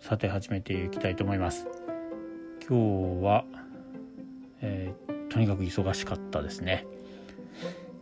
[0.00, 1.66] さて始めていきたいと思います。
[2.66, 3.44] 今日は、
[4.60, 6.86] えー、とにかく忙しかったですね。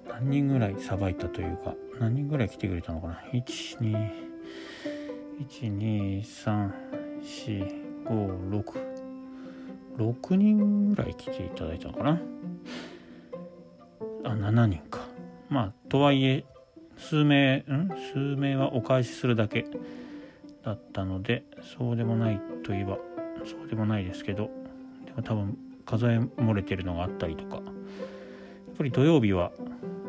[0.09, 3.45] 何人ぐらいさばいたというか何人ぐらい来てくれたのかな？1
[3.78, 4.10] 2
[5.48, 6.70] 1 2 3
[7.22, 8.97] 4 5 6
[9.97, 12.20] 6人ぐらい来ていただいたのかな？
[14.24, 15.00] あ7人か。
[15.48, 16.44] まあとはいえ
[16.98, 17.88] 数名ん？
[18.12, 19.66] 数名はお返しするだけ
[20.62, 22.98] だったのでそうでもないといえば
[23.45, 24.50] そうでもないですけど
[25.05, 27.64] でも多分数え漏れてるのがあったりとかやっ
[28.77, 29.53] ぱり土曜日は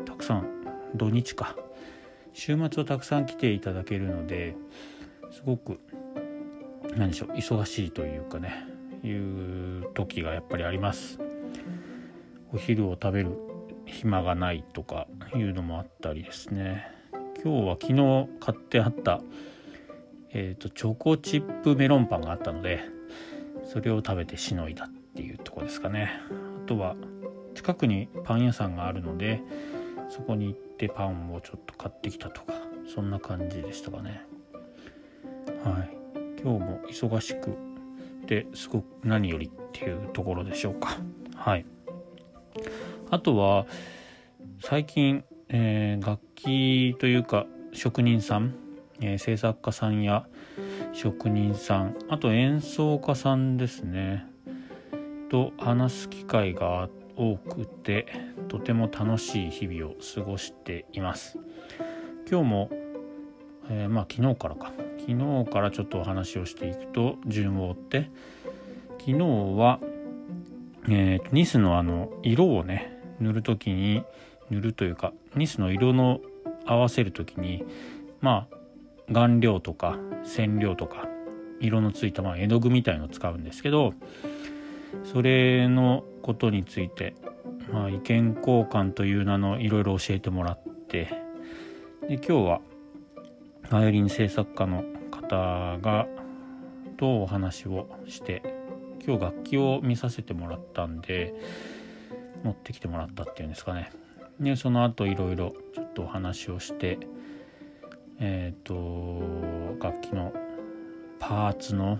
[0.04, 0.46] たくさん
[0.94, 1.56] 土日か
[2.32, 4.54] 週末はたくさん来ていただけるので
[5.30, 5.80] すごく
[6.96, 11.18] 何でしょう忙しいというかねいう時がやっぱりあります。
[12.52, 13.30] お昼を食べる
[13.84, 16.90] 暇がないとかいうのもあったりですね。
[17.42, 19.20] 今日は昨日買ってあった
[20.30, 22.80] えーと、チョコチップメロンパンがあったので
[23.64, 26.10] それを食べてしのいだっていうとこですかね。
[26.64, 26.96] あとは
[27.54, 29.42] 近くにパン屋さんがあるので
[30.08, 32.54] そこに行ってパンをちょっと買ってきたとか
[32.94, 34.22] そんな感じでしたかね。
[35.64, 35.90] はい。
[36.40, 37.56] 今日も忙しく
[38.26, 40.98] ですごく何よりっていうところでしょうか。
[41.34, 41.66] はい。
[43.10, 43.66] あとは
[44.60, 48.54] 最近、えー、楽器というか職人さん
[49.00, 50.26] えー、制作家さんや
[50.92, 54.26] 職人さんあと演奏家さんですね。
[55.30, 58.06] と話す機会が多くて
[58.48, 61.38] とても楽しい日々を過ごしています。
[62.30, 62.70] 今日も、
[63.68, 64.72] えー、まあ昨日からか。
[65.08, 68.10] 昨日からちょっとお話をしていくと順を追って
[68.98, 69.16] 昨日
[69.56, 69.80] は、
[70.86, 74.04] えー、ニスのあの色をね塗る時に
[74.50, 76.20] 塗るというかニスの色の
[76.66, 77.64] 合わせる時に
[78.20, 78.57] まあ
[79.12, 81.08] 顔料とか染料とか
[81.60, 83.94] 色のついたまあ絵の具みたいのを使うんですけど
[85.04, 87.14] それのことについて、
[87.72, 90.58] まあ、意見交換という名のいろいろ教えてもらっ
[90.88, 91.08] て
[92.08, 92.60] で今日は
[93.70, 96.06] バイオリン制作家の方が
[96.96, 98.42] とお話をして
[99.06, 101.34] 今日楽器を見させてもらったんで
[102.42, 103.90] 持ってきてもらったっていうんですかね。
[104.40, 106.98] でその後いろいろちょっとお話をして
[108.20, 110.32] えっ、ー、と楽器の
[111.18, 111.98] パーツの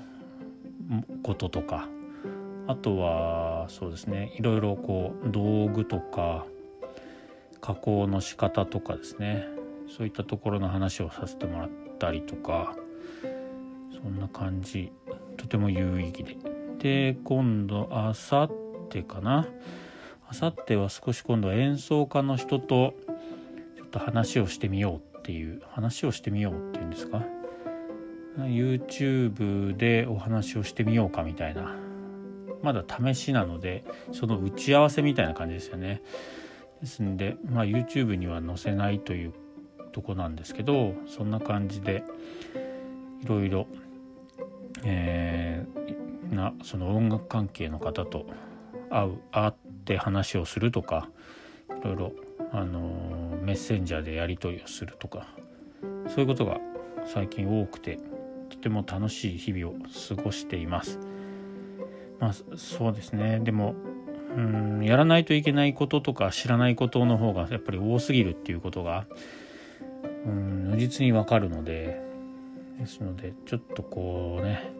[1.23, 1.89] こととか
[2.67, 6.47] あとはそうですねいろいろこう道具とか
[7.61, 9.47] 加工の仕方とかですね
[9.97, 12.77] そういったところの話をさせてもらったりとか
[14.03, 14.93] そんな感じ
[15.37, 16.37] とても有意義で。
[16.79, 18.51] で今度あさっ
[18.89, 19.49] てかな
[20.29, 22.95] あさっては少し今度は演奏家の人と
[23.77, 27.23] ちょっと話をしてみようっていう話をしてみようっていうんですか
[28.39, 31.77] ？YouTube でお話をしてみようかみたいな。
[32.63, 36.01] まだ試しなのでその打ち合わせみたいな感じですよね。
[36.81, 39.35] ですんで、まあ、YouTube には載せないという
[39.93, 42.05] とこなんですけどそんな感じで
[43.23, 43.67] いろいろ、
[46.31, 48.25] なその音楽関係の方と
[48.89, 49.53] 会う会っ
[49.85, 51.11] て話をするとか
[51.69, 52.13] いろいろ
[52.53, 55.29] あのメッセンジャーでやり取りをするとか
[56.09, 56.59] そういうことが
[57.07, 57.99] 最近多くて
[58.51, 59.79] とても楽しい日々を
[60.09, 60.99] 過ごしています。
[62.19, 63.75] まあそうですねでも
[64.37, 69.07] うんやらないといけないこととか知らないことの方がやっぱり多すぎるっていうことが
[70.27, 72.01] うん如実にわかるので
[72.79, 74.73] ですのでちょっとこうね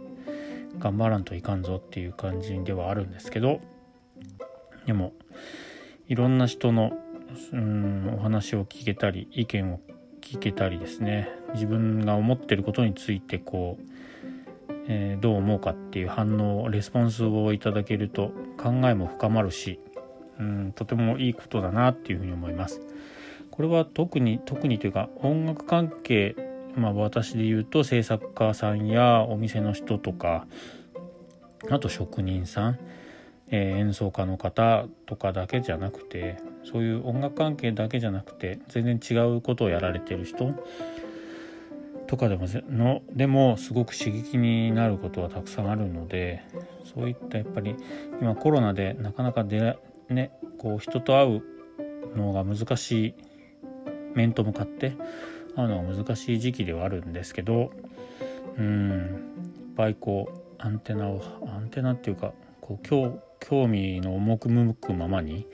[0.79, 3.61] 頑張らんといかんぞっていう感じではあるんですけど
[4.87, 5.13] でも
[6.09, 6.93] いろんな人の
[7.53, 9.81] うんお話を聞けたり意見を
[10.21, 19.81] 聞けたりですね自分が思ってることについてこう、えー、どう思うかっていう反応レスポンスをいただけると考えも深まるし
[20.39, 22.81] うんとてもいいことだなっていうふうに思います。
[23.51, 26.37] これは特に特にというか音楽関係
[26.77, 30.47] まあ私で言うと制作家さんやお店の人とか
[31.69, 32.79] あと職人さん
[33.51, 40.55] えー、演奏家の方とかだけじゃなくてそういう音楽関係だけじゃなくて全然違うことをやられてる人
[42.07, 46.43] とかでものでもすごく刺激になることはたくさんあるので
[46.95, 47.77] そういったやっぱり
[48.21, 49.79] 今コロナでなかなか出
[50.09, 53.15] ねこう人と会うのが難しい
[54.15, 54.95] 面と向かって
[55.55, 57.73] 会うのが難しい時期ではあるんですけど
[58.57, 59.35] うん
[59.69, 65.47] いっぱいこうアンテナをアンテナっていうかこう興興味の赴くままに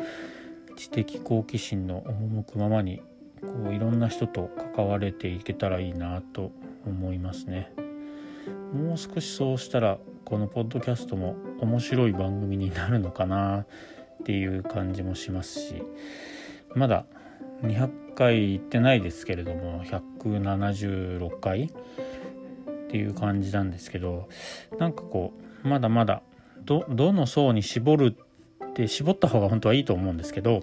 [0.76, 2.98] 知的好奇心の赴くままに
[3.40, 6.50] こういろんな人と関われていけたらいいなと
[6.84, 7.72] 思いますね。
[8.72, 13.66] もう少しそうしたらこのポッドキャストも面白い番組になるのかなっ
[14.24, 15.82] ていう感じもしますし
[16.74, 17.06] まだ
[17.62, 21.70] 200回行ってないですけれども176回っ
[22.88, 24.28] ていう感じなんですけど
[24.80, 25.32] なんかこ
[25.64, 26.22] うまだまだ
[26.64, 28.16] どどの層に絞る
[28.64, 30.62] って絞った方が本当はいいと思うんですけど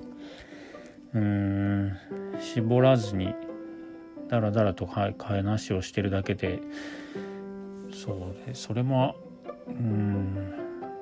[1.13, 1.97] うーん
[2.39, 3.33] 絞らずに
[4.29, 6.59] ダラダラと話をしてるだけで
[7.93, 9.15] そうでそれも
[9.67, 10.53] うん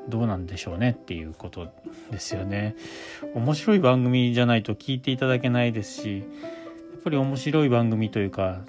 [0.09, 1.67] どうなんでしょうねっていうこと
[2.09, 2.75] ですよね。
[3.35, 6.23] 面白い番組じゃないと聞いていただけないですしや
[6.97, 8.61] っぱり面白い番組というか、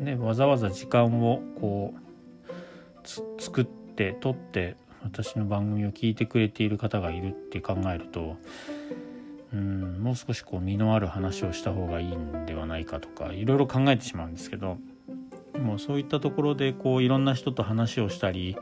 [0.00, 8.36] ね、わざわざ時間をこう作って撮って私の番組を聞いてくれている方がいるって考えると
[9.52, 14.78] うんもう少しこう身のある話をした方がいいんではないかとかいろいろ考えてしまうんですけど
[15.58, 18.56] もうそういったところでこういろんな人と話をしたり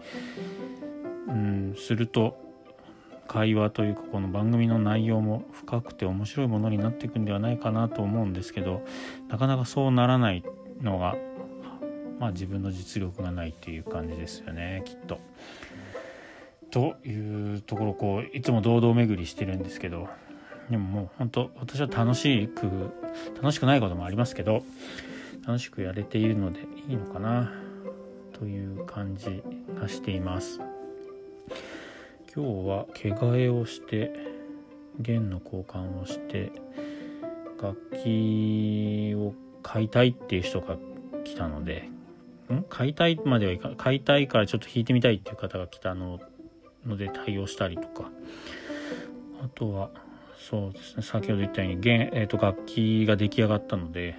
[1.29, 2.39] うんすると
[3.27, 8.83] 会話というかこの番組の内容も深くて面白いものになっていくんではないかなと思うんですけど
[9.29, 10.45] なかなかそうならない
[10.81, 11.17] のが
[12.21, 15.19] まあ自分の実力がないっていう感じですよねきっと。
[16.77, 20.11] というところこういつも堂々巡りしてるんですけど
[20.69, 22.93] でももう本当私は楽しく
[23.35, 24.63] 楽しくないこともありますけど
[25.47, 27.51] 楽しくやれているのでいいのかな
[28.39, 29.43] という感じ
[29.81, 30.61] がしています。
[32.35, 34.13] 今日は毛替えをして
[35.01, 36.53] 弦の交換をして
[37.63, 37.75] 楽
[38.05, 39.33] 器を
[39.63, 40.77] 買いたいっていう人が
[41.25, 41.89] 来たので
[42.53, 42.65] ん？
[42.69, 46.21] 買いたいまではいか買いたいからちょっと弾いてみたいっていう方が来たの
[46.87, 48.11] ので対応したりとか。
[49.43, 49.91] あとは
[50.39, 51.03] そうですね。
[51.03, 54.17] 先ほど言ったように弦、えー、と楽器が出来上がったので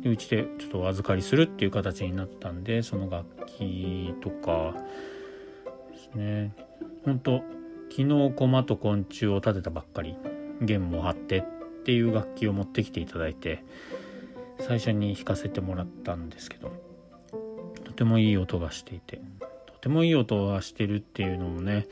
[0.00, 4.74] でうちでちょっとお預かりするっていう形になったんでその楽器とか
[5.92, 6.52] ですね。
[7.04, 7.42] 本当
[7.90, 10.16] 昨日駒と昆虫を立てたばっかり
[10.60, 11.42] 弦も張ってっ
[11.84, 13.64] ていう楽器を持ってきていただいて
[14.58, 16.72] 最初に弾かせてもらったんですけど
[17.84, 19.20] とてもいい音がしていて。
[19.80, 21.88] とてもいい音がしてるっていうのもね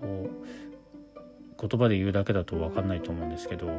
[0.00, 3.74] こう言葉で言うだけだと分かんないと思うんですけどや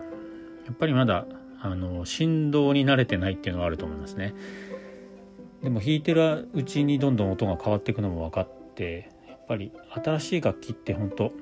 [0.71, 1.25] っぱりまだ
[1.62, 4.33] あの振動に慣れてないっていうのはあると思いますね。
[5.62, 11.33] でも弾いてるうちにどんどん音が変わっていくのも分かってやっぱり新しい楽器って本当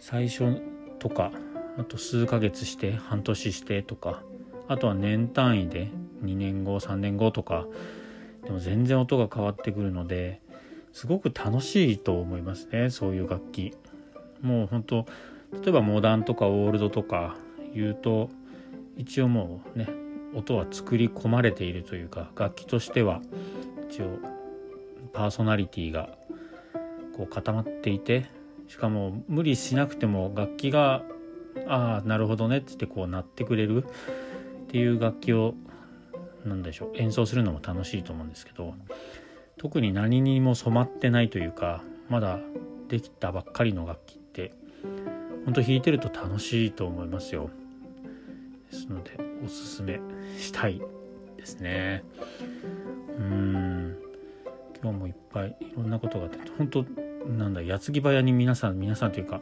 [0.00, 0.60] 最初
[0.98, 1.30] とか
[1.78, 4.24] あと数ヶ月して半年してとか
[4.66, 5.92] あとは年単位で
[6.24, 7.66] 2年後3年後とか
[8.42, 10.40] でも全然音が変わってくるので
[10.96, 13.74] すごく楽しいと思いますねそういう楽器。
[14.40, 15.06] もう本当
[15.52, 17.36] 例えばモダンとかオールドとか
[17.74, 18.30] 言うと
[18.96, 19.88] 一応もうね
[20.34, 23.20] 音は作り込まれているというか楽器としては
[23.90, 24.18] 一応
[25.12, 26.16] パーソナリティが
[27.14, 28.30] こう固まっていて
[28.66, 31.02] しかも無理しなくても楽器が
[31.66, 35.56] ああなるほどねっつってこう鳴ってくれるっていう楽器を
[36.46, 38.74] 何でしょう演奏するのも楽しいと思うんですけど
[39.66, 42.38] 特に何にも染まってないというかまだ
[42.86, 44.52] できたばっかりの楽器って
[45.44, 47.50] 本当弾いてると楽しいと思いますよ。
[48.70, 49.98] ですのでおすすめ
[50.38, 50.80] したい
[51.36, 52.04] ですね
[53.18, 53.96] うん
[54.80, 56.84] 今日もいっぱいいろんなことがあって本当
[57.28, 59.40] なんだ矢継ぎ早に皆さん皆さんというか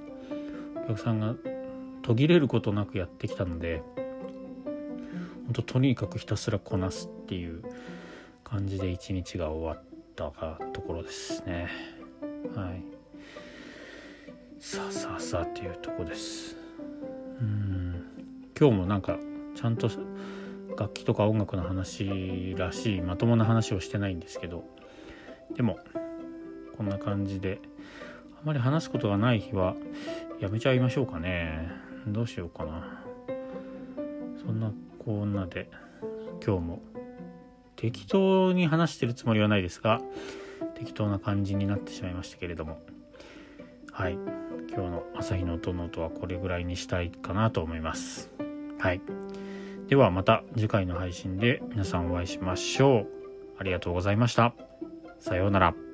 [0.86, 1.34] お客さんが
[2.00, 3.82] 途切れることなくやってきたので
[5.44, 7.62] 本当とにかくひたすらこなすっていう
[8.42, 10.30] 感じで一日が終わってた
[10.72, 11.68] ところですね。
[12.54, 12.82] はい。
[14.58, 16.56] さあさあさあっていうとこです。
[17.40, 18.04] うん。
[18.58, 19.18] 今日もなんか
[19.54, 19.90] ちゃんと
[20.78, 24.64] 楽器とか音楽の話らしいまともな話をしてないんですけど。
[25.54, 25.78] でも
[26.76, 27.60] こんな感じで
[28.36, 29.76] あまり話すことがない日は
[30.40, 31.70] やめちゃいましょうかね。
[32.06, 33.02] どうしようかな。
[34.44, 35.70] そんなこんなで
[36.44, 36.82] 今日も
[37.92, 40.00] 適当に話してるつもりはないですが
[40.76, 42.80] 適当な感じになってしまいましたけれども
[43.92, 44.14] はい
[44.74, 48.30] 今日の朝日の音の音はこれぐらいにしたいかなと思います
[48.84, 49.00] はい。
[49.88, 53.06] ではまた次回の配信で皆さんお会いしましょう。
[53.58, 54.54] ありがとうございました。
[55.20, 55.93] さようなら。